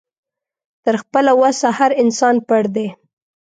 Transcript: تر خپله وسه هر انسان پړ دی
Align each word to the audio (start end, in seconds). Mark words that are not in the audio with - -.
تر 0.83 0.95
خپله 1.01 1.31
وسه 1.41 1.67
هر 1.77 1.91
انسان 2.03 2.35
پړ 2.47 2.63
دی 2.75 2.87